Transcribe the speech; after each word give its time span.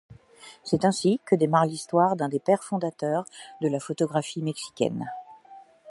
C'est 0.63 0.83
ainsi 0.83 1.21
que 1.27 1.35
démarre 1.35 1.67
l'histoire 1.67 2.15
d'un 2.15 2.27
des 2.27 2.39
pères 2.39 2.63
fondateurs 2.63 3.23
de 3.61 3.67
la 3.67 3.79
photographie 3.79 4.41
mexicaine. 4.41 5.05